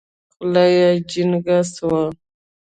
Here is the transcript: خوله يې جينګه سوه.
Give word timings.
خوله 0.35 0.65
يې 0.77 0.89
جينګه 1.09 1.57
سوه. 1.73 2.03